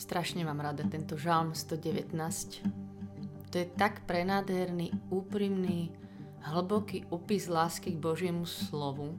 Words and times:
Strašne 0.00 0.48
mám 0.48 0.64
rada 0.64 0.80
tento 0.88 1.20
žalm 1.20 1.52
119. 1.52 2.64
To 3.52 3.54
je 3.60 3.68
tak 3.76 4.08
prenádherný, 4.08 4.96
úprimný, 5.12 5.92
hlboký 6.40 7.04
opis 7.12 7.52
lásky 7.52 7.92
k 7.92 8.00
Božiemu 8.00 8.48
slovu, 8.48 9.12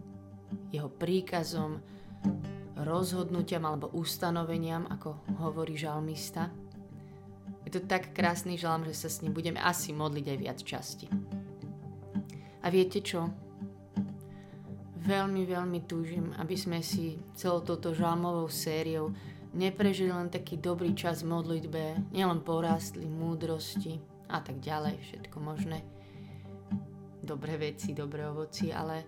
jeho 0.73 0.89
príkazom, 0.89 1.85
rozhodnutiam 2.73 3.61
alebo 3.61 3.93
ustanoveniam, 3.93 4.89
ako 4.89 5.21
hovorí 5.37 5.77
žalmista. 5.77 6.49
Je 7.61 7.77
to 7.77 7.85
tak 7.85 8.17
krásny 8.17 8.57
žalm, 8.57 8.81
že 8.89 8.97
sa 8.97 9.09
s 9.13 9.21
ním 9.21 9.37
budeme 9.37 9.61
asi 9.61 9.93
modliť 9.93 10.25
aj 10.33 10.37
viac 10.41 10.59
časti. 10.65 11.05
A 12.65 12.73
viete 12.73 13.05
čo? 13.05 13.29
Veľmi, 14.97 15.45
veľmi 15.45 15.85
túžim, 15.85 16.33
aby 16.41 16.57
sme 16.57 16.81
si 16.81 17.21
celou 17.37 17.61
touto 17.61 17.93
žalmovou 17.93 18.49
sériou 18.49 19.13
neprežili 19.53 20.11
len 20.11 20.31
taký 20.31 20.57
dobrý 20.57 20.95
čas 20.95 21.23
v 21.23 21.31
modlitbe, 21.35 22.11
nielen 22.15 22.41
porástli 22.43 23.05
múdrosti 23.05 23.99
a 24.31 24.39
tak 24.39 24.63
ďalej, 24.63 24.99
všetko 25.01 25.37
možné. 25.39 25.83
Dobré 27.21 27.59
veci, 27.59 27.93
dobré 27.93 28.25
ovoci, 28.25 28.73
ale 28.73 29.05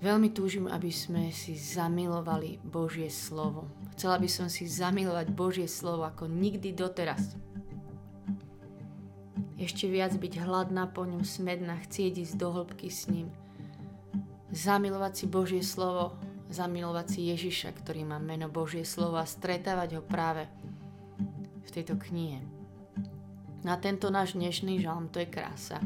veľmi 0.00 0.32
túžim, 0.32 0.70
aby 0.70 0.88
sme 0.88 1.28
si 1.34 1.54
zamilovali 1.58 2.62
Božie 2.64 3.12
slovo, 3.12 3.68
Chcela 4.00 4.16
by 4.16 4.32
som 4.32 4.48
si 4.48 4.64
zamilovať 4.64 5.28
Božie 5.28 5.68
slovo 5.68 6.08
ako 6.08 6.24
nikdy 6.24 6.72
doteraz. 6.72 7.36
Ešte 9.60 9.92
viac 9.92 10.16
byť 10.16 10.40
hladná 10.40 10.88
po 10.88 11.04
ňom, 11.04 11.20
smedná, 11.20 11.76
chcieť 11.84 12.24
ísť 12.24 12.34
do 12.40 12.48
hĺbky 12.48 12.88
s 12.88 13.12
ním. 13.12 13.28
Zamilovať 14.56 15.12
si 15.12 15.26
Božie 15.28 15.60
slovo, 15.60 16.16
zamilovať 16.50 17.06
si 17.08 17.20
Ježiša, 17.30 17.72
ktorý 17.78 18.04
má 18.04 18.18
meno 18.18 18.50
Božie 18.50 18.82
slovo 18.82 19.16
a 19.16 19.26
stretávať 19.26 19.98
ho 19.98 20.02
práve 20.02 20.50
v 21.64 21.68
tejto 21.70 21.96
knihe. 21.96 22.42
Na 23.62 23.76
tento 23.76 24.10
náš 24.10 24.34
dnešný 24.34 24.82
žalm 24.82 25.12
to 25.12 25.22
je 25.22 25.28
krása. 25.28 25.78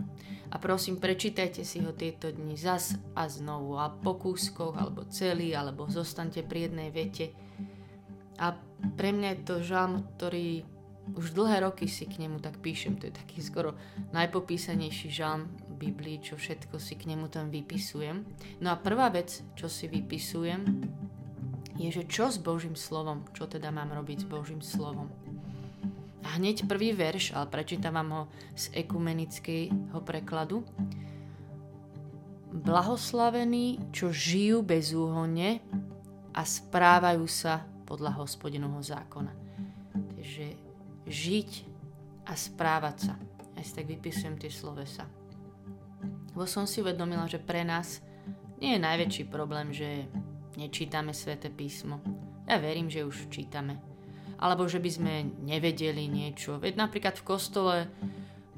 A 0.49 0.57
prosím, 0.63 1.03
prečítajte 1.03 1.67
si 1.67 1.83
ho 1.83 1.91
tieto 1.91 2.31
dni 2.31 2.55
zas 2.55 2.95
a 3.19 3.27
znovu 3.27 3.75
a 3.77 3.91
po 3.91 4.15
kúskoch, 4.15 4.79
alebo 4.79 5.03
celý, 5.11 5.53
alebo 5.53 5.91
zostaňte 5.91 6.47
pri 6.47 6.71
jednej 6.71 6.91
vete 6.95 7.35
a 8.39 8.59
pre 8.95 9.15
mňa 9.15 9.29
je 9.35 9.41
to 9.47 9.57
žalm, 9.63 10.03
ktorý 10.17 10.67
už 11.15 11.37
dlhé 11.37 11.69
roky 11.69 11.85
si 11.85 12.09
k 12.09 12.25
nemu 12.25 12.41
tak 12.41 12.59
píšem. 12.65 12.97
To 12.99 13.07
je 13.09 13.15
taký 13.15 13.45
skoro 13.45 13.77
najpopísanejší 14.17 15.13
žalm 15.13 15.53
Biblii, 15.85 16.25
čo 16.25 16.41
všetko 16.41 16.81
si 16.81 16.97
k 16.97 17.13
nemu 17.13 17.29
tam 17.29 17.53
vypisujem. 17.53 18.25
No 18.65 18.73
a 18.73 18.81
prvá 18.81 19.13
vec, 19.13 19.45
čo 19.53 19.69
si 19.69 19.85
vypisujem, 19.85 20.65
je, 21.77 21.89
že 21.91 22.09
čo 22.09 22.31
s 22.31 22.41
Božím 22.41 22.79
slovom, 22.79 23.27
čo 23.37 23.45
teda 23.51 23.69
mám 23.69 23.93
robiť 23.93 24.25
s 24.25 24.27
Božím 24.31 24.63
slovom. 24.65 25.11
A 26.25 26.41
hneď 26.41 26.65
prvý 26.65 26.97
verš, 26.97 27.37
ale 27.37 27.53
prečítam 27.53 28.01
vám 28.01 28.11
ho 28.15 28.23
z 28.57 28.73
ekumenického 28.73 30.01
prekladu. 30.01 30.65
Blahoslavení, 32.55 33.93
čo 33.93 34.15
žijú 34.15 34.65
bezúhonne 34.65 35.61
a 36.33 36.43
správajú 36.47 37.27
sa 37.29 37.67
podľa 37.85 38.25
hospodinovho 38.25 38.81
zákona. 38.81 39.35
Takže 39.93 40.47
žiť 41.05 41.51
a 42.25 42.33
správať 42.33 42.97
sa. 43.11 43.15
Ja 43.55 43.63
si 43.63 43.73
tak 43.77 43.91
vypisujem 43.91 44.41
tie 44.41 44.49
slovesa. 44.49 45.05
Lebo 46.35 46.51
som 46.51 46.67
si 46.67 46.83
uvedomila, 46.83 47.31
že 47.31 47.39
pre 47.39 47.63
nás 47.63 48.03
nie 48.59 48.75
je 48.75 48.83
najväčší 48.83 49.25
problém, 49.31 49.71
že 49.71 50.11
nečítame 50.59 51.15
sväté 51.15 51.51
písmo. 51.51 52.03
Ja 52.45 52.59
verím, 52.59 52.91
že 52.91 53.07
už 53.07 53.31
čítame. 53.31 53.79
Alebo 54.37 54.67
že 54.67 54.83
by 54.83 54.91
sme 54.91 55.15
nevedeli 55.47 56.11
niečo. 56.11 56.59
Veď 56.59 56.77
napríklad 56.77 57.15
v 57.17 57.27
kostole 57.27 57.77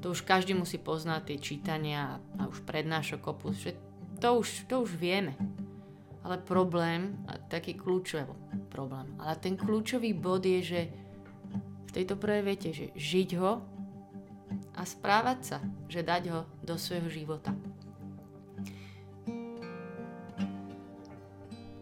to 0.01 0.13
už 0.13 0.25
každý 0.25 0.57
musí 0.57 0.77
poznať 0.81 1.21
tie 1.33 1.37
čítania 1.37 2.17
a 2.37 2.49
už 2.49 2.65
prednášok 2.65 3.21
opus, 3.29 3.61
že 3.61 3.77
to 4.17 4.41
už, 4.41 4.65
to 4.69 4.81
už 4.81 4.97
vieme. 4.97 5.37
Ale 6.25 6.41
problém, 6.43 7.15
taký 7.47 7.77
kľúčový 7.77 8.27
problém, 8.67 9.07
ale 9.15 9.39
ten 9.39 9.55
kľúčový 9.55 10.11
bod 10.11 10.43
je, 10.43 10.59
že 10.59 10.81
v 11.87 11.91
tejto 11.95 12.19
prvej 12.19 12.43
vete, 12.43 12.69
že 12.75 12.91
žiť 12.93 13.29
ho 13.39 13.63
a 14.77 14.85
správať 14.85 15.39
sa, 15.41 15.57
že 15.89 16.05
dať 16.05 16.23
ho 16.29 16.41
do 16.61 16.77
svojho 16.77 17.09
života. 17.09 17.51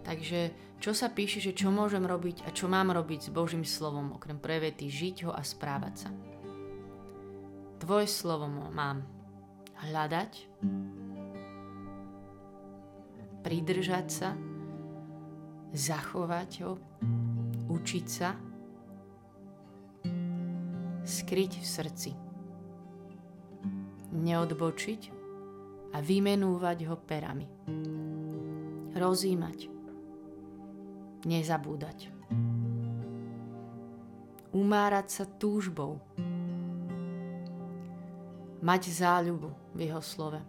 Takže 0.08 0.56
čo 0.80 0.94
sa 0.94 1.10
píše, 1.12 1.42
že 1.42 1.58
čo 1.58 1.74
môžem 1.74 2.06
robiť 2.06 2.46
a 2.48 2.54
čo 2.54 2.72
mám 2.72 2.94
robiť 2.94 3.28
s 3.28 3.30
Božím 3.34 3.66
slovom, 3.68 4.16
okrem 4.16 4.40
prevety 4.40 4.88
žiť 4.88 5.28
ho 5.28 5.32
a 5.34 5.42
správať 5.44 6.08
sa. 6.08 6.10
Tvoje 7.82 8.08
slovo 8.08 8.48
mám. 8.50 9.04
Hľadať, 9.76 10.32
pridržať 13.44 14.08
sa, 14.08 14.30
zachovať 15.76 16.52
ho, 16.64 16.80
učiť 17.68 18.08
sa, 18.08 18.40
skryť 21.04 21.52
v 21.60 21.66
srdci, 21.68 22.12
neodbočiť 24.16 25.02
a 25.92 25.98
vymenúvať 26.00 26.78
ho 26.88 26.96
perami. 26.96 27.48
Rozímať, 28.96 29.68
nezabúdať. 31.28 32.12
Umárať 34.56 35.08
sa 35.12 35.26
túžbou, 35.28 36.00
mať 38.64 38.82
záľubu 38.88 39.52
v 39.76 39.80
jeho 39.92 40.00
slove. 40.00 40.40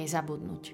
nezabudnúť. 0.00 0.64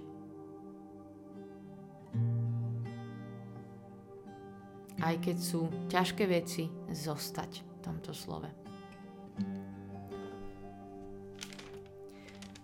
Aj 5.02 5.14
keď 5.20 5.36
sú 5.36 5.68
ťažké 5.90 6.24
veci, 6.30 6.70
zostať 6.88 7.65
tomto 7.86 8.10
slove. 8.10 8.50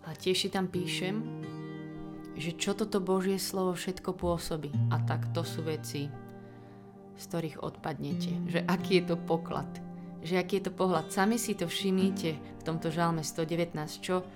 A 0.03 0.11
tiež 0.19 0.35
si 0.35 0.49
tam 0.51 0.67
píšem, 0.67 1.23
že 2.35 2.59
čo 2.59 2.75
toto 2.75 2.99
Božie 2.99 3.39
slovo 3.39 3.79
všetko 3.79 4.19
pôsobí. 4.19 4.75
A 4.91 4.99
tak 5.07 5.31
to 5.31 5.47
sú 5.47 5.63
veci, 5.63 6.11
z 7.15 7.23
ktorých 7.31 7.63
odpadnete. 7.63 8.51
Že 8.51 8.61
aký 8.67 8.99
je 8.99 9.05
to 9.15 9.17
poklad. 9.17 9.71
Že 10.27 10.43
aký 10.43 10.59
je 10.59 10.65
to 10.67 10.73
pohľad. 10.75 11.15
Sami 11.15 11.39
si 11.39 11.55
to 11.55 11.71
všimnite 11.71 12.31
v 12.35 12.63
tomto 12.67 12.91
žalme 12.91 13.23
119, 13.23 13.79
čo 14.03 14.27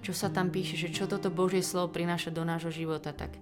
čo 0.00 0.16
sa 0.16 0.32
tam 0.32 0.48
píše, 0.48 0.80
že 0.80 0.88
čo 0.88 1.04
toto 1.04 1.28
Božie 1.28 1.60
slovo 1.60 1.92
prináša 1.92 2.32
do 2.32 2.40
nášho 2.40 2.72
života, 2.72 3.12
tak 3.12 3.36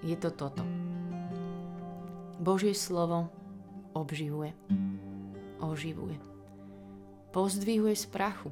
je 0.00 0.16
to 0.16 0.32
toto. 0.32 0.64
Božie 2.40 2.72
slovo 2.72 3.28
obživuje, 4.00 4.54
oživuje, 5.60 6.18
pozdvihuje 7.34 7.96
z 7.96 8.06
prachu, 8.06 8.50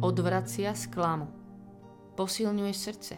odvracia 0.00 0.74
z 0.74 0.86
klamu, 0.86 1.26
posilňuje 2.14 2.74
srdce, 2.74 3.14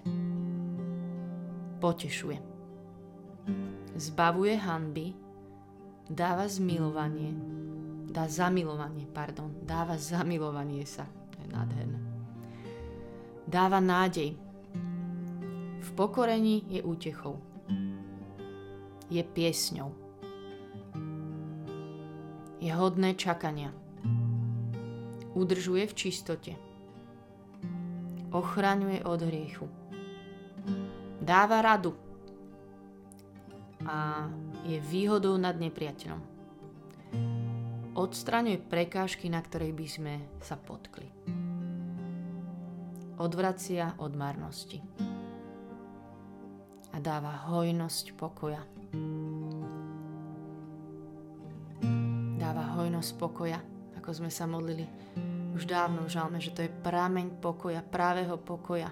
potešuje, 1.81 2.39
zbavuje 3.97 4.57
hanby, 4.57 5.13
dáva 6.09 6.49
zmilovanie, 6.49 7.33
dá 8.09 8.29
zamilovanie, 8.29 9.05
pardon, 9.11 9.51
dáva 9.65 9.99
zamilovanie 9.99 10.87
sa. 10.87 11.09
To 11.35 11.37
je 11.43 11.49
nádherné. 11.51 12.01
Dáva 13.45 13.83
nádej. 13.83 14.39
V 15.85 15.91
pokorení 15.93 16.65
je 16.71 16.81
útechou. 16.81 17.54
Je 19.11 19.21
piesňou. 19.21 19.93
Je 22.61 22.73
hodné 22.73 23.15
čakania. 23.15 23.73
Udržuje 25.35 25.85
v 25.87 25.95
čistote. 25.95 26.53
Ochraňuje 28.33 29.05
od 29.05 29.21
hriechu. 29.21 29.67
Dáva 31.21 31.61
radu. 31.61 31.93
A 33.85 34.29
je 34.65 34.81
výhodou 34.81 35.37
nad 35.37 35.57
nepriateľom 35.61 36.35
odstraňuje 37.95 38.59
prekážky, 38.59 39.31
na 39.31 39.39
ktorej 39.41 39.71
by 39.73 39.87
sme 39.87 40.15
sa 40.43 40.59
potkli. 40.59 41.07
Odvracia 43.15 43.95
od 44.03 44.13
marnosti 44.19 44.83
a 46.91 46.99
dáva 46.99 47.47
hojnosť 47.51 48.19
pokoja. 48.19 48.63
Hojnosť 53.05 53.21
pokoja, 53.21 53.61
ako 54.01 54.11
sme 54.17 54.33
sa 54.33 54.49
modlili 54.49 54.89
už 55.53 55.69
dávno 55.69 56.09
v 56.09 56.13
žalme, 56.17 56.41
že 56.41 56.57
to 56.57 56.65
je 56.65 56.73
prameň 56.73 57.37
pokoja, 57.37 57.85
právého 57.85 58.41
pokoja. 58.41 58.89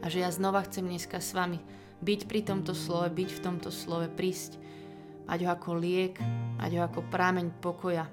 A 0.00 0.08
že 0.08 0.24
ja 0.24 0.32
znova 0.32 0.64
chcem 0.64 0.88
dneska 0.88 1.20
s 1.20 1.36
vami 1.36 1.60
byť 2.00 2.32
pri 2.32 2.48
tomto 2.48 2.72
slove, 2.72 3.12
byť 3.12 3.28
v 3.28 3.42
tomto 3.44 3.68
slove, 3.68 4.08
prísť, 4.08 4.56
mať 5.28 5.44
ho 5.44 5.52
ako 5.52 5.68
liek, 5.76 6.16
mať 6.64 6.80
ho 6.80 6.82
ako 6.88 7.04
prámeň 7.12 7.52
pokoja. 7.60 8.08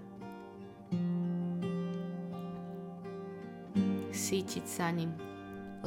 Sítiť 4.12 4.65
sa 4.68 4.92
ním, 4.92 5.15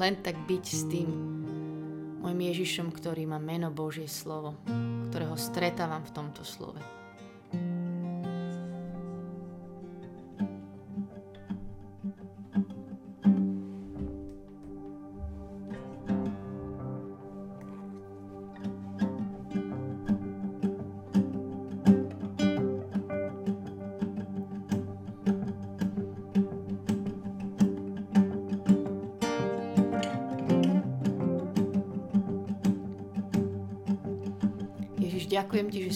len 0.00 0.16
tak 0.24 0.40
byť 0.48 0.64
s 0.64 0.88
tým 0.88 1.12
môjim 2.24 2.40
Ježišom, 2.56 2.88
ktorý 2.88 3.28
má 3.28 3.36
meno 3.36 3.68
Božie 3.68 4.08
slovo, 4.08 4.56
ktorého 5.12 5.36
stretávam 5.36 6.00
v 6.08 6.14
tomto 6.16 6.40
slove. 6.40 7.01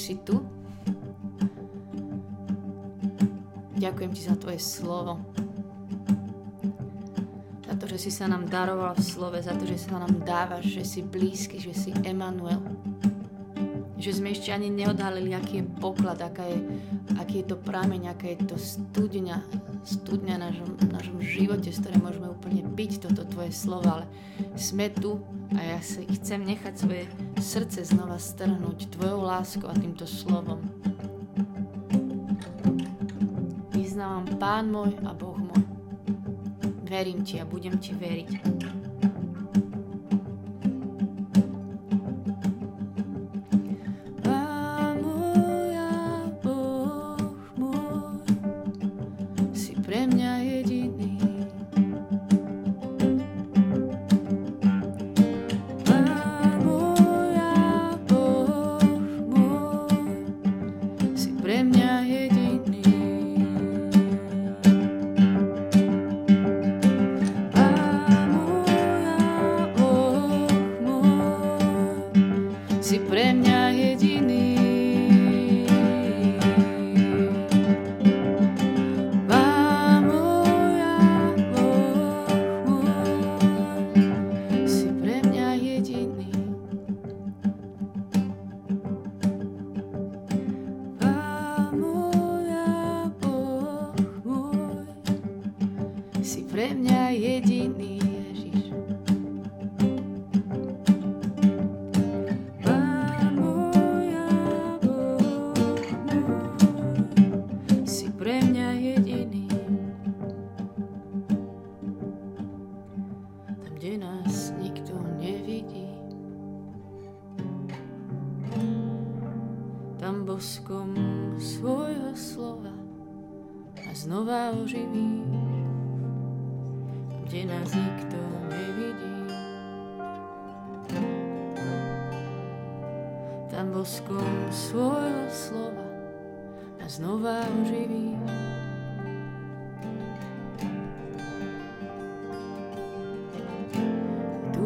Ďakujem 0.06 0.22
ti, 0.22 0.22
že 0.22 0.22
si 0.22 0.22
tu. 0.22 0.36
Ďakujem 3.74 4.10
ti 4.14 4.22
za 4.22 4.34
tvoje 4.38 4.60
slovo. 4.62 5.18
Za 7.66 7.74
to, 7.74 7.84
že 7.90 7.98
si 7.98 8.10
sa 8.14 8.30
nám 8.30 8.46
daroval 8.46 8.94
v 8.94 9.02
slove, 9.02 9.38
za 9.42 9.58
to, 9.58 9.66
že 9.66 9.82
sa 9.82 9.98
nám 9.98 10.22
dávaš, 10.22 10.70
že 10.70 10.82
si 10.86 11.00
blízky, 11.02 11.58
že 11.58 11.74
si 11.74 11.90
Emanuel. 12.06 12.62
Že 14.06 14.22
sme 14.22 14.38
ešte 14.38 14.54
ani 14.54 14.70
neodhalili, 14.70 15.34
aký 15.34 15.58
je 15.58 15.66
poklad, 15.82 16.22
aká 16.22 16.46
je, 16.46 16.62
aký 17.18 17.42
je 17.42 17.50
to 17.50 17.58
prameň, 17.58 18.14
aká 18.14 18.38
je 18.38 18.38
to 18.46 18.54
studňa, 18.54 19.42
studňa 19.82 20.38
našom, 20.38 20.78
našom 20.94 21.18
živote, 21.18 21.74
z 21.74 21.82
ktorej 21.82 21.98
môžeme 21.98 22.30
úplne 22.30 22.62
byť 22.62 23.02
toto 23.02 23.26
tvoje 23.26 23.50
slovo, 23.50 23.82
ale 23.90 24.06
sme 24.54 24.94
tu 24.94 25.18
a 25.58 25.74
ja 25.74 25.82
si 25.82 26.06
chcem 26.22 26.38
nechať 26.38 26.74
svoje 26.78 27.10
srdce 27.42 27.82
znova 27.82 28.22
strhnúť 28.22 28.94
tvojou 28.94 29.26
láskou 29.26 29.66
a 29.66 29.74
týmto 29.74 30.06
slovom. 30.06 30.62
Vyznávam 33.74 34.38
Pán 34.38 34.70
môj 34.70 34.94
a 35.02 35.10
Boh 35.18 35.34
môj. 35.34 35.66
Verím 36.86 37.26
ti 37.26 37.42
a 37.42 37.44
budem 37.44 37.74
ti 37.82 37.90
veriť. 37.90 38.85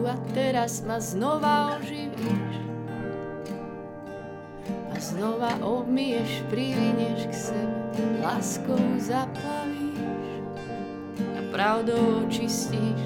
A 0.06 0.14
teraz 0.34 0.84
ma 0.86 1.00
znova 1.00 1.76
oživíš 1.80 2.54
a 4.90 4.96
znova 5.00 5.52
obmieš, 5.64 6.44
privinieš 6.50 7.20
k 7.28 7.34
sebe, 7.34 7.78
láskou 8.20 8.80
zaplavíš 9.00 10.00
a 11.18 11.40
pravdou 11.50 12.28
očistíš. 12.28 13.02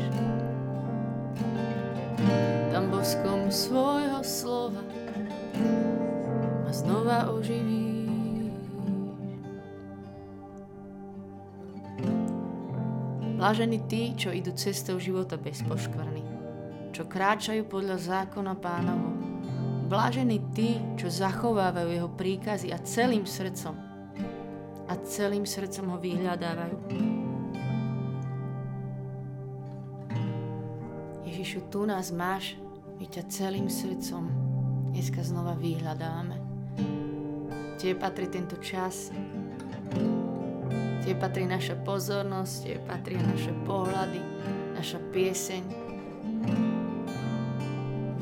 Tam 2.74 2.90
boskom 2.90 3.50
svojho 3.50 4.20
slova 4.26 4.82
znova 6.74 7.30
oživíš. 7.30 7.94
Blážení 13.38 13.78
tí, 13.86 14.10
čo 14.18 14.34
idú 14.34 14.50
cestou 14.58 14.98
života 14.98 15.38
bez 15.38 15.62
poškvrny, 15.62 16.33
čo 16.94 17.10
kráčajú 17.10 17.66
podľa 17.66 17.98
zákona 17.98 18.54
pánovo. 18.54 19.10
Blážení 19.90 20.38
tí, 20.54 20.78
čo 20.94 21.10
zachovávajú 21.10 21.90
jeho 21.90 22.10
príkazy 22.14 22.70
a 22.70 22.78
celým 22.86 23.26
srdcom 23.26 23.74
a 24.86 24.92
celým 25.02 25.42
srdcom 25.42 25.90
ho 25.90 25.98
vyhľadávajú. 25.98 26.76
Ježišu, 31.26 31.66
tu 31.66 31.82
nás 31.82 32.14
máš, 32.14 32.54
my 33.02 33.10
ťa 33.10 33.26
celým 33.26 33.66
srdcom 33.66 34.30
dneska 34.94 35.26
znova 35.26 35.58
vyhľadáme. 35.58 36.38
Tebe 37.82 37.98
patrí 37.98 38.30
tento 38.30 38.54
čas. 38.62 39.10
Tebe 41.02 41.16
patrí 41.18 41.44
naša 41.50 41.74
pozornosť, 41.82 42.54
Tebe 42.62 42.80
patrí 42.86 43.18
naše 43.18 43.50
pohľady, 43.66 44.22
naša 44.78 45.02
pieseň. 45.10 45.83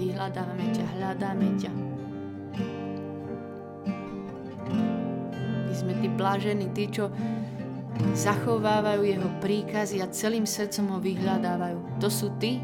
Vyhľadávame 0.02 0.66
ťa, 0.74 0.84
hľadáme 0.98 1.48
ťa. 1.62 1.72
My 5.70 5.74
sme 5.78 5.94
tí 6.02 6.08
blažení, 6.10 6.66
tí, 6.74 6.90
čo 6.90 7.06
zachovávajú 8.10 9.06
jeho 9.06 9.30
príkazy 9.38 10.02
a 10.02 10.10
celým 10.10 10.42
srdcom 10.42 10.96
ho 10.96 10.98
vyhľadávajú. 10.98 12.02
To 12.02 12.10
sú 12.10 12.34
tí, 12.42 12.58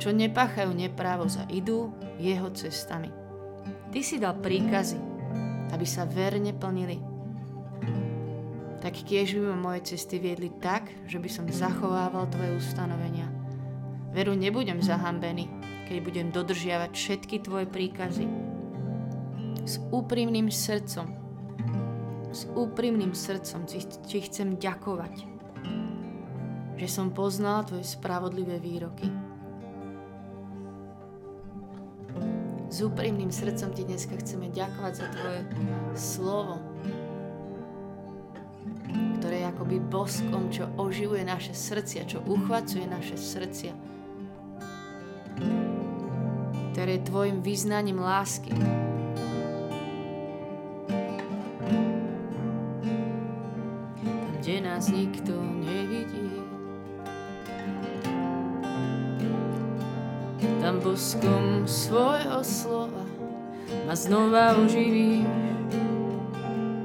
čo 0.00 0.16
nepáchajú 0.16 0.72
neprávosť 0.72 1.36
a 1.44 1.48
idú 1.52 1.92
jeho 2.16 2.48
cestami. 2.56 3.12
Ty 3.92 4.00
si 4.00 4.16
dal 4.16 4.40
príkazy, 4.40 4.96
aby 5.76 5.84
sa 5.84 6.08
verne 6.08 6.56
plnili. 6.56 7.04
Tak 8.80 8.96
kiež 9.04 9.36
by 9.36 9.52
ma 9.52 9.58
moje 9.60 9.92
cesty 9.92 10.16
viedli 10.16 10.48
tak, 10.56 10.88
že 11.04 11.20
by 11.20 11.28
som 11.28 11.44
zachovával 11.52 12.30
tvoje 12.32 12.56
ustanovenia. 12.56 13.28
Veru 14.14 14.32
nebudem 14.32 14.80
zahambený, 14.80 15.57
keď 15.88 16.04
budem 16.04 16.28
dodržiavať 16.28 16.92
všetky 16.92 17.40
tvoje 17.40 17.64
príkazy. 17.64 18.28
S 19.64 19.80
úprimným 19.88 20.52
srdcom, 20.52 21.08
s 22.28 22.44
úprimným 22.52 23.16
srdcom 23.16 23.64
ti, 23.64 24.20
chcem 24.20 24.60
ďakovať, 24.60 25.24
že 26.76 26.88
som 26.92 27.08
poznal 27.08 27.64
tvoje 27.64 27.88
spravodlivé 27.88 28.60
výroky. 28.60 29.08
S 32.68 32.84
úprimným 32.84 33.32
srdcom 33.32 33.72
ti 33.72 33.88
dneska 33.88 34.12
chceme 34.20 34.52
ďakovať 34.52 34.92
za 34.92 35.06
tvoje 35.08 35.40
slovo, 35.96 36.60
ktoré 39.20 39.40
je 39.40 39.46
akoby 39.56 39.76
boskom, 39.88 40.52
čo 40.52 40.68
oživuje 40.76 41.24
naše 41.24 41.56
srdcia, 41.56 42.04
čo 42.04 42.20
uchvacuje 42.28 42.84
naše 42.84 43.16
srdcia, 43.16 43.72
ktoré 46.78 47.02
je 47.02 47.10
tvojim 47.10 47.42
význaním 47.42 47.98
lásky. 47.98 48.54
Tam, 53.98 54.30
kde 54.38 54.62
nás 54.62 54.86
nikto 54.86 55.34
nevidí, 55.58 56.38
tam 60.62 60.78
boskom 60.78 61.66
svojho 61.66 62.46
slova 62.46 63.02
ma 63.82 63.98
znova 63.98 64.54
oživíš. 64.62 65.26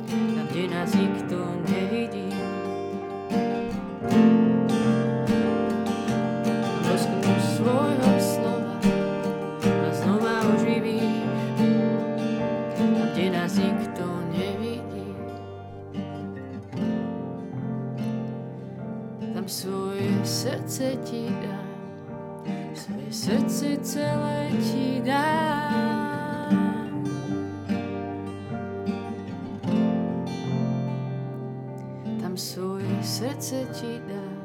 Tam, 0.10 0.46
kde 0.50 0.74
nás 0.74 0.90
nikto 0.98 1.38
nevidí. 1.70 2.33
Srdce 23.24 23.77
celé 23.77 24.51
ti 24.60 25.00
dám. 25.00 26.51
Tam 32.20 32.36
svoje 32.36 33.03
srdce 33.03 33.63
ti 33.72 34.03
dám, 34.03 34.44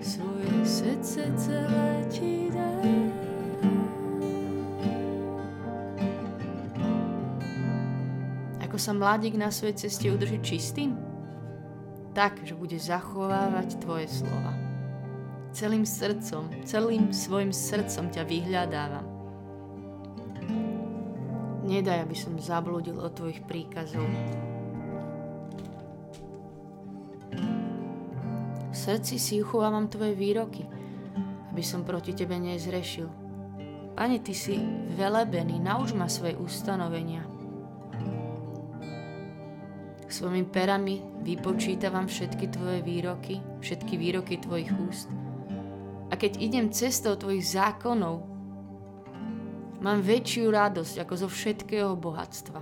svoje 0.00 0.64
srdce 0.64 1.28
celé 1.36 1.92
ti 2.08 2.48
dám. 2.48 3.12
Ako 8.64 8.80
sa 8.80 8.96
mladík 8.96 9.36
na 9.36 9.52
svojej 9.52 9.76
ceste 9.76 10.08
udrží 10.08 10.40
čistým? 10.40 10.96
Tak, 12.16 12.40
že 12.48 12.56
bude 12.56 12.80
zachovávať 12.80 13.76
tvoje 13.76 14.08
slova 14.08 14.67
celým 15.58 15.82
srdcom, 15.82 16.46
celým 16.62 17.10
svojim 17.10 17.50
srdcom 17.50 18.14
ťa 18.14 18.22
vyhľadávam. 18.30 19.06
Nedaj, 21.66 22.06
aby 22.06 22.14
som 22.14 22.38
zabludil 22.38 22.94
od 22.94 23.10
tvojich 23.10 23.42
príkazov. 23.42 24.06
V 28.70 28.76
srdci 28.78 29.18
si 29.18 29.42
uchovávam 29.42 29.90
tvoje 29.90 30.14
výroky, 30.14 30.62
aby 31.50 31.62
som 31.66 31.82
proti 31.82 32.14
tebe 32.14 32.38
nezrešil. 32.38 33.10
Pane, 33.98 34.22
ty 34.22 34.38
si 34.38 34.62
velebený, 34.94 35.58
nauč 35.58 35.90
ma 35.90 36.06
svoje 36.06 36.38
ustanovenia. 36.38 37.26
Svojimi 40.06 40.46
perami 40.46 41.02
vypočítavam 41.26 42.06
všetky 42.06 42.46
tvoje 42.54 42.78
výroky, 42.86 43.42
všetky 43.58 43.98
výroky 43.98 44.38
tvojich 44.38 44.70
úst 44.86 45.10
keď 46.18 46.32
idem 46.42 46.66
cestou 46.74 47.14
tvojich 47.14 47.54
zákonov, 47.54 48.26
mám 49.78 50.02
väčšiu 50.02 50.50
radosť 50.50 51.06
ako 51.06 51.14
zo 51.14 51.28
všetkého 51.30 51.94
bohatstva. 51.94 52.58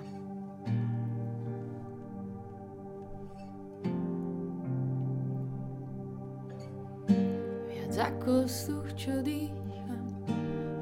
Viac 7.72 7.94
ako 7.96 8.44
vzduch, 8.44 8.88
čo 8.92 9.24
dýcham, 9.24 10.04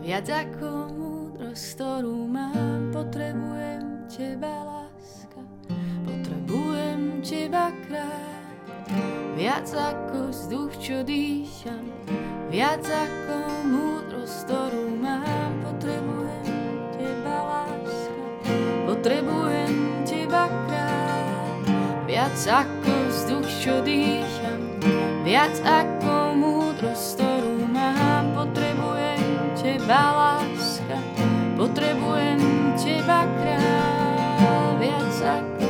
viac 0.03 0.27
ako 0.27 0.71
múdrosť, 0.99 1.65
ktorú 1.79 2.27
mám, 2.27 2.91
potrebujem 2.91 4.03
teba, 4.11 4.51
láska, 4.67 5.41
potrebujem 6.03 7.23
teba, 7.23 7.71
kráľ. 7.87 8.35
Viac 9.39 9.71
ako 9.71 10.35
vzduch, 10.35 10.75
čo 10.83 11.07
dýcham, 11.07 11.87
Viac 12.53 12.85
ako 12.85 13.37
múdrosť, 13.65 14.45
ktorú 14.45 15.01
mám, 15.01 15.53
potrebujem 15.65 16.49
teba, 16.93 17.37
láska. 17.41 18.25
Potrebujem 18.85 19.75
teba, 20.05 20.45
kráľ. 20.69 21.65
Viac 22.05 22.37
ako 22.37 22.93
vzduch, 23.09 23.49
čo 23.65 23.75
dýcham. 23.81 24.61
Viac 25.25 25.57
ako 25.65 26.37
múdrosť, 26.37 27.17
ktorú 27.17 27.65
mám, 27.73 28.25
potrebujem 28.37 29.25
teba, 29.57 30.03
láska. 30.13 30.99
Potrebujem 31.57 32.41
teba, 32.77 33.25
kráľ. 33.41 34.77
Viac 34.79 35.17
ako... 35.25 35.64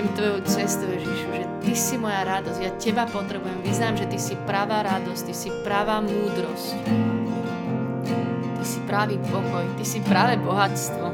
Idem 0.00 0.16
tvojou 0.16 0.40
cestou, 0.48 0.88
Ježišu, 0.88 1.28
že 1.28 1.44
Ty 1.60 1.72
si 1.76 2.00
moja 2.00 2.24
radosť, 2.24 2.60
ja 2.64 2.72
Teba 2.80 3.04
potrebujem. 3.04 3.60
Vyznám, 3.60 4.00
že 4.00 4.08
Ty 4.08 4.16
si 4.16 4.32
pravá 4.48 4.80
radosť, 4.80 5.28
Ty 5.28 5.34
si 5.36 5.52
pravá 5.60 6.00
múdrosť. 6.00 6.72
Ty 8.56 8.64
si 8.64 8.80
pravý 8.88 9.20
pokoj, 9.28 9.60
Ty 9.76 9.84
si 9.84 10.00
práve 10.00 10.40
bohatstvo. 10.40 11.04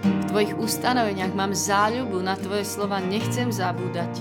V 0.00 0.24
Tvojich 0.32 0.56
ustanoveniach 0.56 1.36
mám 1.36 1.52
záľubu, 1.52 2.16
na 2.24 2.32
Tvoje 2.40 2.64
slova 2.64 2.96
nechcem 2.96 3.52
zabúdať. 3.52 4.16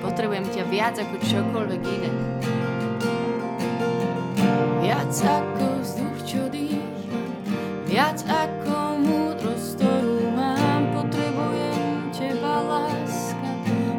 Potrebujem 0.00 0.48
ťa 0.48 0.64
viac 0.72 0.96
ako 0.96 1.20
čokoľvek 1.20 1.82
iné. 1.84 2.10
Viac 4.80 5.12
ako 5.20 5.84
vzduch, 5.84 6.18
čo 6.24 6.48
dýcham, 6.48 7.28
viac 7.84 8.24
ako 8.24 8.57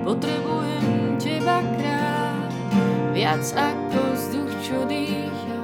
Potrebujem 0.09 1.21
teba 1.21 1.61
kráľ, 1.61 2.49
viac 3.13 3.45
ako 3.53 4.17
vzduch, 4.17 4.53
čo 4.65 4.81
dýcha, 4.89 5.61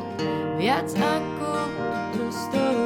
viac 0.62 0.86
ako 0.94 1.26
ktorú 2.14 2.85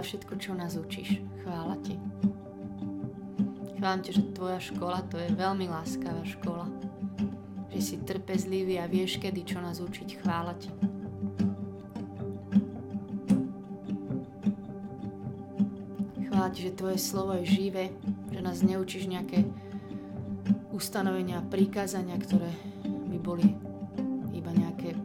za 0.00 0.16
všetko, 0.16 0.34
čo 0.40 0.56
nás 0.56 0.80
učíš. 0.80 1.20
Chvála 1.44 1.76
ti. 1.84 2.00
Chválim 3.76 4.00
ti, 4.00 4.16
že 4.16 4.32
tvoja 4.32 4.56
škola 4.56 5.04
to 5.12 5.20
je 5.20 5.28
veľmi 5.36 5.68
láskavá 5.68 6.24
škola. 6.24 6.72
Že 7.68 7.80
si 7.84 7.96
trpezlivý 8.08 8.80
a 8.80 8.88
vieš, 8.88 9.20
kedy 9.20 9.44
čo 9.44 9.60
nás 9.60 9.76
učiť. 9.76 10.24
Chvála 10.24 10.56
ti. 10.56 10.72
Chvála 16.32 16.48
ti, 16.48 16.64
že 16.64 16.72
tvoje 16.80 16.96
slovo 16.96 17.36
je 17.44 17.60
živé, 17.60 17.92
že 18.32 18.40
nás 18.40 18.64
neučíš 18.64 19.04
nejaké 19.04 19.44
ustanovenia 20.72 21.44
a 21.44 21.48
prikázania, 21.52 22.16
ktoré 22.16 22.48
by 22.88 23.18
boli 23.20 23.52
iba 24.32 24.48
nejaké 24.48 24.96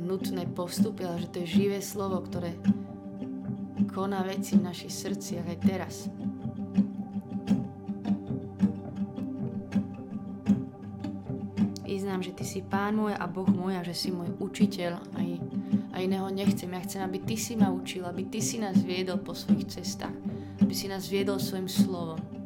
nutné 0.00 0.48
postupy, 0.56 1.04
ale 1.04 1.20
že 1.20 1.28
to 1.28 1.36
je 1.44 1.52
živé 1.68 1.84
slovo, 1.84 2.24
ktoré 2.24 2.56
koná 3.90 4.22
veci 4.22 4.54
v 4.54 4.70
našich 4.70 4.94
srdciach 4.94 5.46
aj 5.50 5.58
teraz. 5.66 5.94
Vyznám, 11.82 12.22
že 12.22 12.32
Ty 12.32 12.44
si 12.46 12.60
Pán 12.62 12.96
môj 12.96 13.18
a 13.18 13.26
Boh 13.26 13.50
môj 13.50 13.76
a 13.76 13.82
že 13.82 13.92
si 13.92 14.08
môj 14.14 14.30
učiteľ 14.38 15.02
aj, 15.20 15.28
a 15.90 15.96
iného 16.00 16.30
nechcem. 16.30 16.70
Ja 16.70 16.80
chcem, 16.86 17.02
aby 17.02 17.18
Ty 17.20 17.36
si 17.36 17.58
ma 17.58 17.68
učil, 17.68 18.06
aby 18.06 18.30
Ty 18.30 18.40
si 18.40 18.56
nás 18.62 18.78
viedol 18.80 19.20
po 19.20 19.34
svojich 19.34 19.68
cestách, 19.68 20.14
aby 20.62 20.72
si 20.72 20.86
nás 20.86 21.10
viedol 21.10 21.42
svojim 21.42 21.66
slovom. 21.66 22.39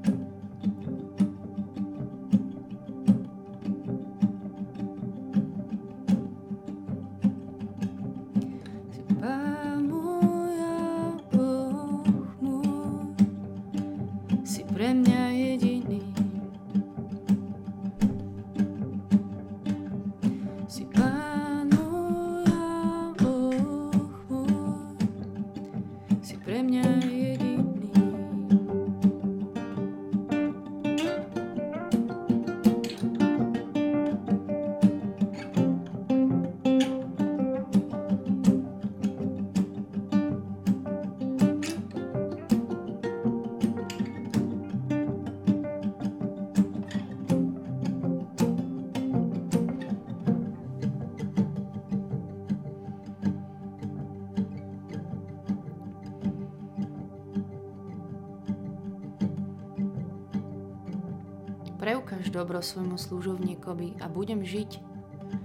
Preukáž 61.84 62.32
dobro 62.32 62.64
svojmu 62.64 62.96
služovníkovi 62.96 64.00
a 64.00 64.08
budem 64.08 64.40
žiť 64.40 64.80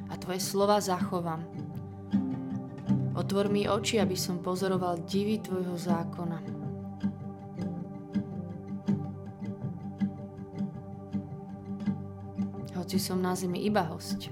a 0.08 0.16
tvoje 0.16 0.40
slova 0.40 0.80
zachovám. 0.80 1.44
Otvor 3.12 3.52
mi 3.52 3.68
oči, 3.68 4.00
aby 4.00 4.16
som 4.16 4.40
pozoroval 4.40 5.04
divy 5.04 5.44
tvojho 5.44 5.76
zákona. 5.76 6.40
Hoci 12.80 13.04
som 13.04 13.20
na 13.20 13.36
zemi 13.36 13.68
iba 13.68 13.84
host. 13.92 14.32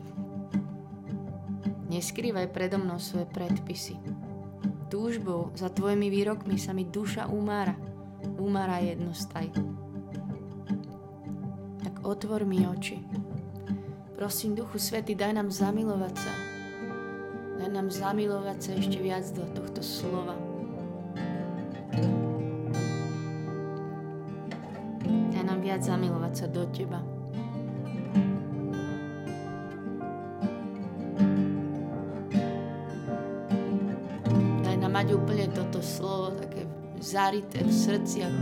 Neskrývaj 1.92 2.56
predo 2.56 2.80
mnou 2.80 3.04
svoje 3.04 3.28
predpisy. 3.36 4.00
Túžbou 4.88 5.52
za 5.60 5.68
tvojimi 5.68 6.08
výrokmi 6.08 6.56
sa 6.56 6.72
mi 6.72 6.88
duša 6.88 7.28
umára. 7.28 7.76
Umára 8.40 8.80
jednostaj 8.80 9.77
otvor 12.08 12.48
mi 12.48 12.64
oči. 12.64 13.04
Prosím, 14.16 14.56
Duchu 14.56 14.80
Svety, 14.80 15.12
daj 15.12 15.36
nám 15.36 15.52
zamilovať 15.52 16.16
sa. 16.16 16.34
Daj 17.60 17.70
nám 17.70 17.92
zamilovať 17.92 18.58
sa 18.64 18.72
ešte 18.80 18.98
viac 19.04 19.28
do 19.36 19.44
tohto 19.52 19.84
slova. 19.84 20.40
Daj 25.36 25.44
nám 25.44 25.60
viac 25.60 25.84
zamilovať 25.84 26.34
sa 26.34 26.46
do 26.48 26.64
Teba. 26.72 27.04
Daj 34.64 34.76
nám 34.80 34.92
mať 34.96 35.08
úplne 35.12 35.52
toto 35.52 35.84
slovo 35.84 36.32
také 36.40 36.64
zarité 37.04 37.68
v 37.68 37.70
srdciach, 37.70 38.36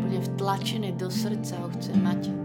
úplne 0.00 0.18
vtlačené 0.32 0.96
do 0.96 1.12
srdca 1.12 1.60
ho 1.60 1.68
chcem 1.76 2.00
mať. 2.00 2.42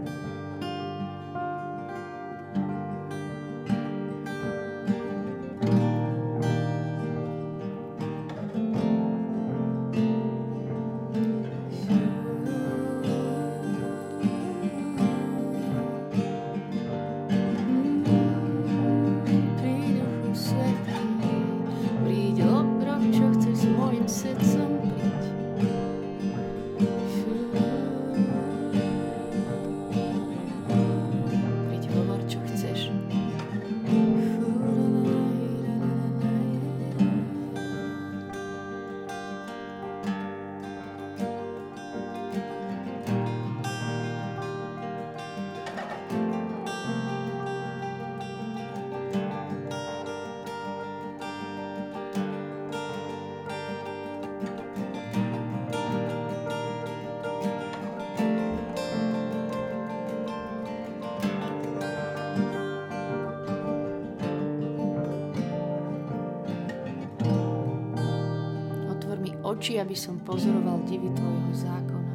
Oči, 69.58 69.82
aby 69.82 69.90
som 69.98 70.22
pozoroval 70.22 70.86
divy 70.86 71.10
Tvojho 71.18 71.50
zákona. 71.50 72.14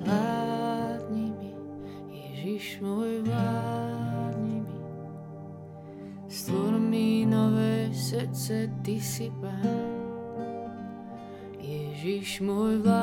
Vládni 0.00 1.28
mi, 1.36 1.52
Ježiš 2.08 2.80
môj, 2.80 3.20
vládni 3.28 4.64
mi. 4.64 4.76
Stvor 6.24 6.72
mi 6.80 7.28
nové 7.28 7.92
srdce, 7.92 8.72
Ty 8.80 8.96
si 8.96 9.28
Pán. 9.44 9.92
Ježiš 11.60 12.40
môj, 12.40 12.80
vládni 12.80 13.01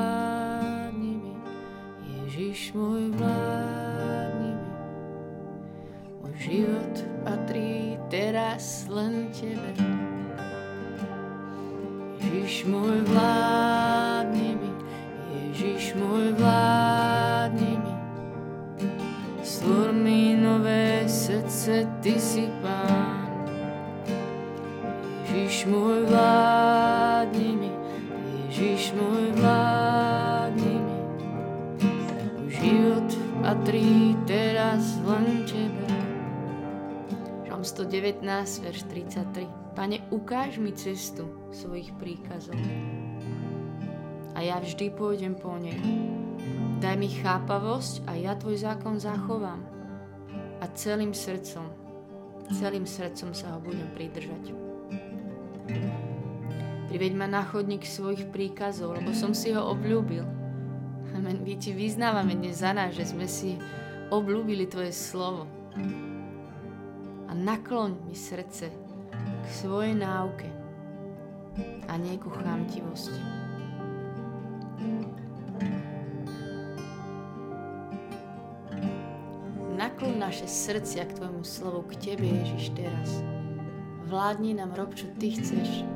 teraz 8.60 8.84
len 8.92 9.32
Tebe. 9.32 9.72
Ježiš 12.20 12.68
môj, 12.68 13.00
vládni 13.08 14.52
mi, 14.52 14.70
Ježiš 15.32 15.96
môj, 15.96 16.36
vládni 16.36 17.80
mi. 17.80 17.94
Stvor 19.40 19.96
mi 19.96 20.36
nové 20.36 21.08
srdce, 21.08 21.88
Ty 22.04 22.14
si 22.20 22.52
Pán. 22.60 23.48
Ježiš 25.24 25.64
môj, 25.64 26.04
vládni 26.04 27.64
mi, 27.64 27.72
Ježiš 28.52 28.92
môj, 28.92 29.40
vládni 29.40 30.76
mi. 30.84 30.98
Život 32.52 33.08
patrí 33.40 34.12
teraz 34.28 35.00
len 35.08 35.39
119, 37.80 38.60
verš 38.60 38.84
33. 38.92 39.48
Pane, 39.72 40.04
ukáž 40.12 40.60
mi 40.60 40.76
cestu 40.76 41.48
svojich 41.48 41.96
príkazov 41.96 42.60
a 44.36 44.44
ja 44.44 44.60
vždy 44.60 44.92
pôjdem 44.92 45.32
po 45.32 45.56
nej. 45.56 45.80
Daj 46.84 46.96
mi 47.00 47.08
chápavosť 47.08 48.04
a 48.04 48.20
ja 48.20 48.36
tvoj 48.36 48.60
zákon 48.60 49.00
zachovám 49.00 49.64
a 50.60 50.68
celým 50.76 51.16
srdcom, 51.16 51.72
celým 52.52 52.84
srdcom 52.84 53.32
sa 53.32 53.56
ho 53.56 53.64
budem 53.64 53.88
pridržať. 53.96 54.52
Priveď 56.92 57.12
ma 57.16 57.32
na 57.32 57.48
chodník 57.48 57.88
svojich 57.88 58.28
príkazov, 58.28 58.92
lebo 59.00 59.16
som 59.16 59.32
si 59.32 59.56
ho 59.56 59.72
obľúbil. 59.72 60.28
Amen. 61.16 61.40
My 61.40 61.56
ti 61.56 61.72
vyznávame 61.72 62.36
dnes 62.36 62.60
za 62.60 62.76
nás, 62.76 62.92
že 62.92 63.08
sme 63.08 63.24
si 63.24 63.56
obľúbili 64.12 64.68
tvoje 64.68 64.92
slovo 64.92 65.48
a 67.30 67.34
nakloň 67.34 68.10
mi 68.10 68.14
srdce 68.18 68.66
k 69.14 69.46
svojej 69.46 69.94
náuke 69.94 70.50
a 71.86 71.94
nie 71.94 72.18
ku 72.18 72.26
chamtivosti. 72.26 73.22
Nakloň 79.78 80.14
naše 80.18 80.50
srdcia 80.50 81.06
k 81.06 81.16
Tvojmu 81.22 81.46
slovu, 81.46 81.86
k 81.88 81.94
Tebe, 82.02 82.26
Ježiš, 82.26 82.74
teraz. 82.74 83.10
Vládni 84.10 84.58
nám, 84.58 84.74
rob, 84.74 84.90
čo 84.92 85.06
Ty 85.16 85.30
chceš. 85.30 85.86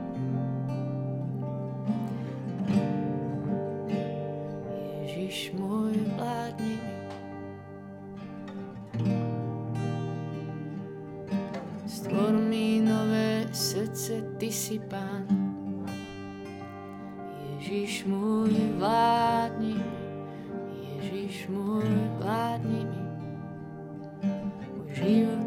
Ježiš 5.04 5.52
môj, 5.58 5.98
vládni 6.14 6.78
mi. 6.78 6.93
Si 14.64 14.80
Pán. 14.88 15.28
Ježiš 17.60 18.08
môj, 18.08 18.56
vládni 18.80 19.76
mi, 19.76 19.92
Ježiš 21.04 21.52
môj, 21.52 21.84
vládni 22.16 22.88
mi. 22.88 23.02
Môj 24.24 24.88
život 24.96 25.43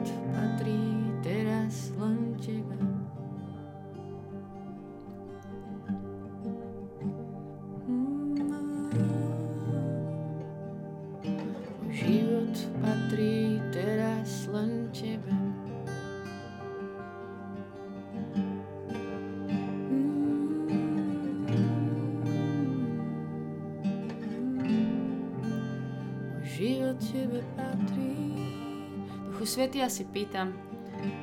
Svety, 29.67 29.83
ja 29.83 29.91
si 29.91 30.07
pýtam 30.07 30.55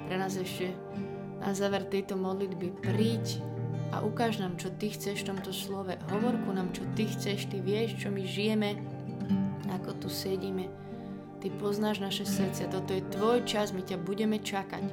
pre 0.05 0.21
nás 0.21 0.37
ešte 0.37 0.69
na 1.41 1.57
záver 1.57 1.89
tejto 1.89 2.13
modlitby, 2.13 2.77
príď 2.77 3.41
a 3.89 4.05
ukáž 4.05 4.37
nám, 4.37 4.61
čo 4.61 4.69
ty 4.69 4.93
chceš 4.93 5.25
v 5.25 5.33
tomto 5.33 5.49
slove. 5.49 5.97
Hovor 6.13 6.37
ku 6.45 6.53
nám, 6.53 6.69
čo 6.77 6.85
ty 6.93 7.09
chceš, 7.09 7.49
ty 7.49 7.65
vieš, 7.65 8.05
čo 8.05 8.13
my 8.13 8.21
žijeme, 8.21 8.85
ako 9.73 9.97
tu 9.97 10.13
sedíme. 10.13 10.69
Ty 11.41 11.57
poznáš 11.57 12.05
naše 12.05 12.29
srdce, 12.29 12.69
toto 12.69 12.93
je 12.93 13.01
tvoj 13.17 13.49
čas, 13.49 13.73
my 13.73 13.81
ťa 13.81 13.97
budeme 14.05 14.37
čakať. 14.37 14.93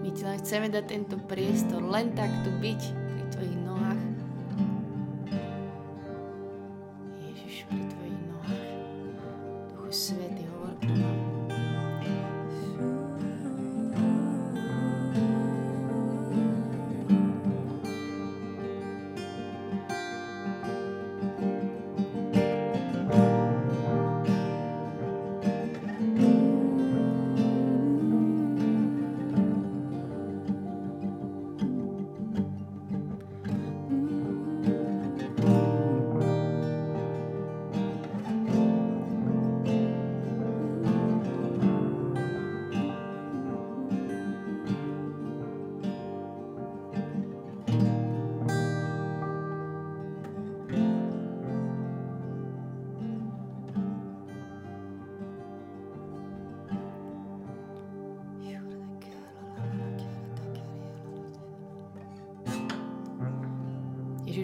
My 0.00 0.08
ti 0.16 0.22
len 0.24 0.40
chceme 0.40 0.72
dať 0.72 0.84
tento 0.88 1.20
priestor, 1.28 1.84
len 1.84 2.16
tak 2.16 2.32
tu 2.40 2.48
byť 2.56 3.05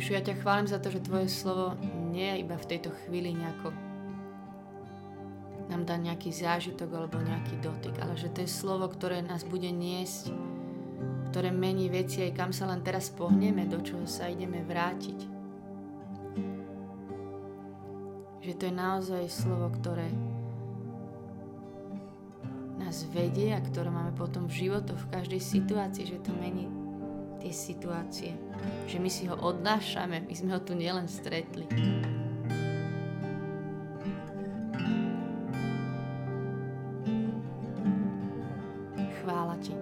Ježišu, 0.03 0.19
ja 0.19 0.27
ťa 0.35 0.43
chválim 0.43 0.67
za 0.67 0.83
to, 0.83 0.91
že 0.91 1.07
Tvoje 1.07 1.31
slovo 1.31 1.79
nie 2.11 2.27
je 2.27 2.43
iba 2.43 2.59
v 2.59 2.75
tejto 2.75 2.91
chvíli 3.07 3.39
nejako 3.39 3.71
nám 5.71 5.87
dá 5.87 5.95
nejaký 5.95 6.35
zážitok 6.35 6.91
alebo 6.91 7.23
nejaký 7.23 7.63
dotyk, 7.63 8.03
ale 8.03 8.19
že 8.19 8.27
to 8.35 8.43
je 8.43 8.51
slovo, 8.51 8.91
ktoré 8.91 9.23
nás 9.23 9.47
bude 9.47 9.71
niesť, 9.71 10.35
ktoré 11.31 11.55
mení 11.55 11.87
veci 11.87 12.19
aj 12.27 12.35
kam 12.35 12.51
sa 12.51 12.67
len 12.67 12.83
teraz 12.83 13.15
pohneme, 13.15 13.63
do 13.71 13.79
čoho 13.79 14.03
sa 14.11 14.27
ideme 14.27 14.67
vrátiť. 14.67 15.23
Že 18.43 18.53
to 18.59 18.63
je 18.67 18.75
naozaj 18.75 19.23
slovo, 19.31 19.71
ktoré 19.71 20.11
nás 22.75 23.07
vedie 23.15 23.55
a 23.55 23.63
ktoré 23.63 23.87
máme 23.87 24.19
potom 24.19 24.51
v 24.51 24.67
životoch, 24.67 24.99
v 24.99 25.11
každej 25.15 25.39
situácii, 25.39 26.11
že 26.11 26.19
to 26.27 26.35
mení 26.35 26.82
tie 27.43 27.51
situácie. 27.51 28.39
Že 28.87 28.97
my 29.03 29.11
si 29.11 29.27
ho 29.27 29.35
odnášame, 29.35 30.23
my 30.23 30.35
sme 30.35 30.55
ho 30.55 30.61
tu 30.63 30.79
nielen 30.79 31.11
stretli. 31.11 31.67
Chvála 39.19 39.59
ti. 39.59 39.75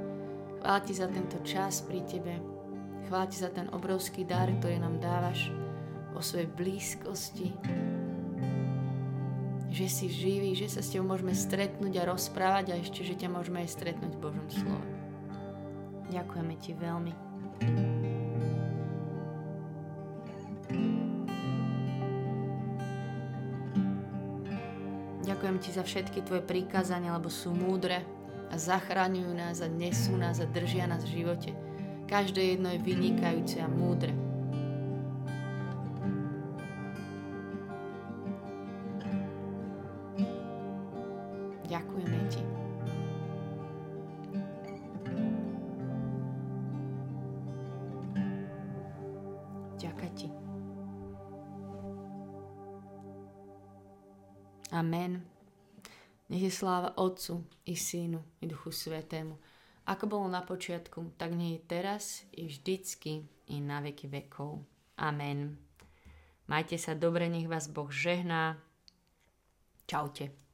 Chvála 0.64 0.80
ti 0.80 0.92
za 0.96 1.06
tento 1.12 1.36
čas 1.44 1.84
pri 1.84 2.00
tebe. 2.08 2.40
Chvála 3.04 3.28
ti 3.28 3.36
za 3.36 3.52
ten 3.52 3.68
obrovský 3.76 4.24
dar, 4.24 4.48
ktorý 4.48 4.80
nám 4.80 4.96
dávaš 4.96 5.52
o 6.16 6.24
svojej 6.24 6.48
blízkosti. 6.48 7.52
Že 9.70 9.86
si 9.86 10.06
živý, 10.10 10.56
že 10.56 10.66
sa 10.66 10.80
s 10.80 10.90
tebou 10.90 11.12
môžeme 11.12 11.36
stretnúť 11.36 12.02
a 12.02 12.08
rozprávať 12.08 12.72
a 12.72 12.80
ešte, 12.80 13.04
že 13.04 13.14
ťa 13.20 13.28
môžeme 13.30 13.62
aj 13.62 13.70
stretnúť 13.76 14.12
v 14.16 14.22
Božom 14.22 14.48
slove. 14.50 14.88
Ďakujeme 16.10 16.54
ti 16.58 16.74
veľmi. 16.74 17.29
Ďakujem 25.20 25.56
ti 25.62 25.70
za 25.72 25.80
všetky 25.80 26.20
tvoje 26.26 26.44
prikázania, 26.44 27.16
lebo 27.16 27.32
sú 27.32 27.56
múdre 27.56 28.04
a 28.50 28.58
zachraňujú 28.60 29.32
nás 29.32 29.64
a 29.64 29.72
nesú 29.72 30.18
nás 30.18 30.36
a 30.42 30.46
držia 30.50 30.84
nás 30.84 31.06
v 31.06 31.22
živote. 31.22 31.56
Každé 32.10 32.58
jedno 32.58 32.68
je 32.74 32.82
vynikajúce 32.82 33.62
a 33.62 33.70
múdre. 33.70 34.10
Sláva 56.60 56.92
Otcu 57.00 57.40
i 57.64 57.72
Synu 57.72 58.20
i 58.40 58.44
Duchu 58.44 58.68
Svetému, 58.68 59.40
ako 59.88 60.04
bolo 60.04 60.28
na 60.28 60.44
počiatku, 60.44 61.16
tak 61.16 61.32
nie 61.32 61.56
je 61.56 61.64
teraz, 61.64 62.28
i 62.36 62.44
vždycky, 62.44 63.24
i 63.48 63.64
na 63.64 63.80
veky 63.80 64.12
vekov. 64.12 64.60
Amen. 65.00 65.56
Majte 66.52 66.76
sa 66.76 66.92
dobre, 66.92 67.32
nech 67.32 67.48
vás 67.48 67.64
Boh 67.72 67.88
žehná. 67.88 68.60
Čaute. 69.88 70.49